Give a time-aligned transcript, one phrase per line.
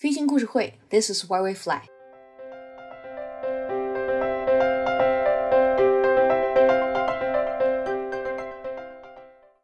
[0.00, 1.82] 飞行故事会，This is why we fly。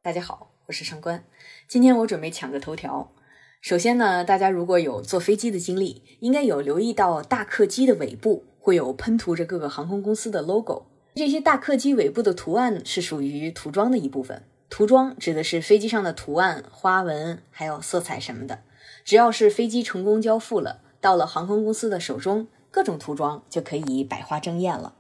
[0.03, 1.25] 大家好，我是上官。
[1.67, 3.11] 今天我准备抢个头条。
[3.63, 10.85] 首先呢，大家如果有坐飞机的经历，应该有留意到大客机的尾部会有喷涂着各个航空公司的 logo。
[11.15, 14.43] 这些大客机尾部的图案是属于涂装的一部分。
[14.69, 18.59] 涂装指的是飞机上的图案、花纹还有色彩什么的。
[19.05, 24.95] 只要是飞机成功交付了，到了航空公司的手中，各种涂装就可以百花争艳了。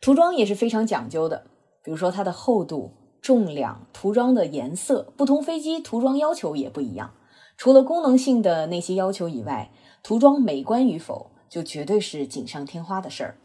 [0.00, 1.46] 涂装也是非常讲究的，
[1.82, 7.14] 比如说它的厚度、重量、涂装的颜色，不同飞机涂装要求也不一样。
[7.56, 9.70] 除了功能性的那些要求以外，
[10.02, 13.38] 涂装美观与否就绝对是锦上添花的事儿。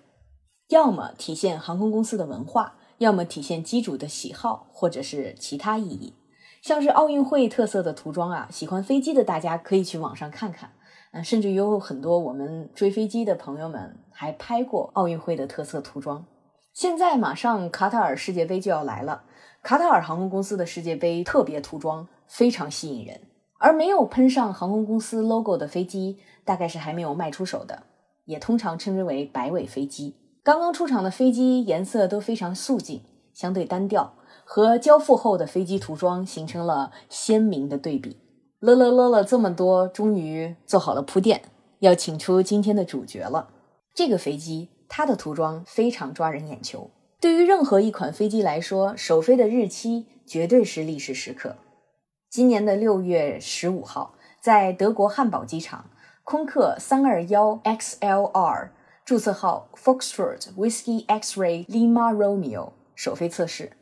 [0.69, 6.13] 要么体现航空公司的文化，要么体现机主的喜好，或者是其他意义。
[6.67, 10.71] 像是奥运会特色的涂装啊，喜欢飞机的大家可以去网上看看。
[11.13, 16.25] 嗯，甚至有很多我们追飞机的朋友们还拍过奥运会的特色涂装。
[16.73, 19.23] 现在马上卡塔尔世界杯就要来了，
[19.63, 23.21] 卡塔尔航空公司的世界杯特别涂装非常吸引人，
[23.59, 27.83] 而没有喷上航空公司 logo 的飞机，大概是还没有卖出手的，
[28.25, 30.17] 也通常称之为摆尾飞机。
[30.43, 34.15] 刚刚出厂的飞机颜色都非常素净，相对单调。
[34.49, 38.17] 和交付后的飞机涂装形成了鲜明的对比。
[38.59, 41.41] 乐乐乐了这么多，终于做好了铺垫，
[41.79, 43.49] 要请出今天的主角了。
[43.93, 46.89] 这个飞机它的涂装非常抓人眼球。
[47.19, 51.57] 对于任何一款飞机来说，首飞的日期绝对是历史时刻。
[52.29, 55.89] 今年的六月十五号，在德国汉堡机场，
[56.23, 58.69] 空客三二幺 XLR
[59.03, 63.73] 注册号 Foxtrot Whiskey X-ray Lima Romeo 首飞测试。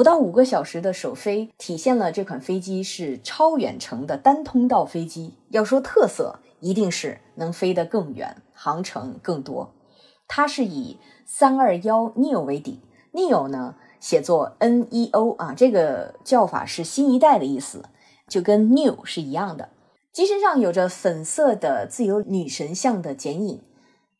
[0.00, 5.34] 不到五个小时的首飞，体现了这款飞机是超远程的单通道飞机。
[5.50, 9.74] 要说特色，一定是能飞得更远，航程更多。
[10.26, 12.80] 它是以三二幺 neo 为底
[13.12, 17.84] ，neo 呢写作 n e o 啊，这个叫法是新一代的意思，
[18.26, 19.68] 就跟 new 是一样的。
[20.14, 23.60] 机身上有着粉色的自由女神像的剪影，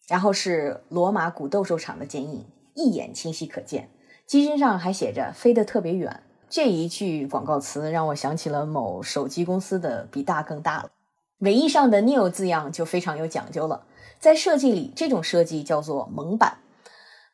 [0.07, 3.89] 然后是罗马古斗兽场的剪影，一眼清晰可见。
[4.31, 10.93] 机身上还写着“飞得特别远”这一句广告词，让我想起了某手机公司的“比大更大”了。
[11.39, 13.85] 尾翼上的 “neo” 字样就非常有讲究了，
[14.21, 16.59] 在设计里，这种设计叫做蒙版。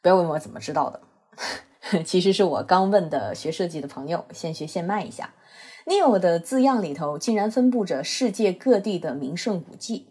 [0.00, 1.02] 不要问我怎么知道的，
[2.02, 5.34] 其实是我刚问的学设计的朋友，现学现卖一下。
[5.84, 10.06] “neo” 的字样里头竟然分布着世界各地的名胜古迹。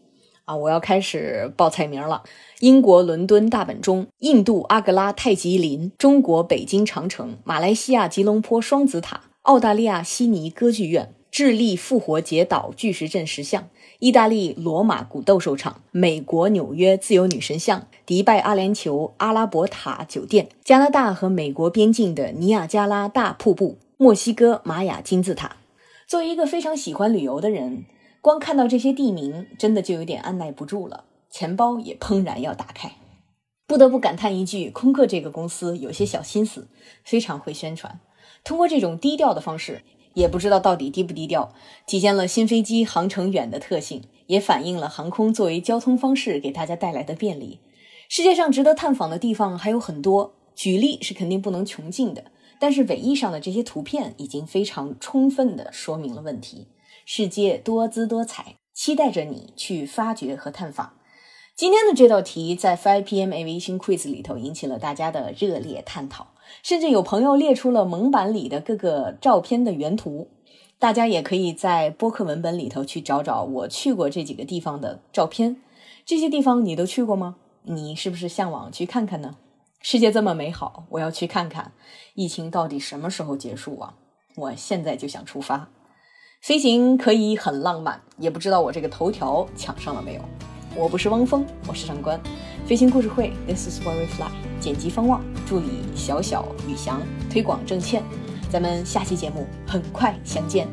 [0.46, 2.24] 啊，我要开始报菜名了：
[2.60, 13.68] 英国伦敦大本钟、印度阿格拉太极林、中国北京长城、马来西亚吉隆坡双子塔、澳大利亚悉尼歌剧院、智利复活节岛巨石阵石像、
[13.98, 25.56] 意大利罗马古斗兽场、美国纽约自由女神像、迪拜阿联酋阿拉伯塔酒店、加拿大和美国边境的尼亚加拉大瀑布、墨西哥玛雅金字塔。
[26.08, 27.86] 作为一个非常喜欢旅游的人。
[28.26, 32.94] 光看到这些地名，真的就有点按耐不住了，钱包也怦然要打开。
[33.68, 36.68] 不得不感叹一句，空客这个公司有些小心思，
[37.04, 38.00] 非常会宣传。
[38.44, 39.84] 通过这种低调的方式，
[40.16, 41.54] 也不知道到底低不低调，
[41.86, 47.60] 体现了新飞机航程远的特性，也反映了航空作为交通方式给大家带来的便利。
[48.10, 56.66] 世界上值得探访的地方还有很多，举例是肯定不能穷尽的，但是尾翼上的这些图片已经非常充分地说明了问题。
[57.08, 60.94] 世界多姿多彩，期待着你去发掘和探访。
[61.56, 66.30] 今天的这道题在 Five PM Aviation Quiz 里头引起了大家的热烈探讨，
[66.64, 70.32] 甚至有朋友列出了蒙版里的各个照片的原图。
[70.80, 75.62] 大家也可以在播客文本里头去找找我去过这几个地方的照片。
[76.06, 77.36] 这些地方你都去过吗？
[77.62, 79.38] 你是不是向往去看看呢？
[79.80, 81.72] 世界这么美好，我要去看看。
[82.16, 83.94] 疫情到底什么时候结束啊？
[84.36, 85.70] 我现在就想出发。
[86.46, 90.22] 飞行可以很浪漫，也不知道我这个头条抢上了没有。
[90.76, 92.22] 我不是汪峰，我是上官。
[92.68, 94.30] 飞行故事会，This is where we fly。
[94.60, 97.02] 剪辑方望，助理小小宇翔，
[97.32, 98.04] 推广郑倩。
[98.48, 100.68] 咱们下期节目很快相见。